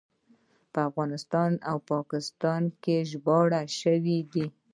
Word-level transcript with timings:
په 0.73 0.79
افغانستان 0.89 1.51
او 1.69 1.77
پاکستان 1.91 2.63
کې 2.83 2.97
ژباړل 3.09 3.67
شوی 3.81 4.17
دی. 4.33 4.45